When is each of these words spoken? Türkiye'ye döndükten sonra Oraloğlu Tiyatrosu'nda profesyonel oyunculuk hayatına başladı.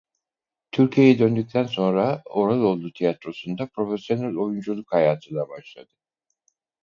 Türkiye'ye 0.71 1.19
döndükten 1.19 1.63
sonra 1.65 2.21
Oraloğlu 2.25 2.93
Tiyatrosu'nda 2.93 3.67
profesyonel 3.67 4.37
oyunculuk 4.37 4.91
hayatına 4.93 5.49
başladı. 5.49 5.93